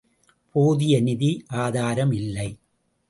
[0.55, 1.45] போதிய நிதி
[1.57, 2.49] ஆதாரம் இல்லை.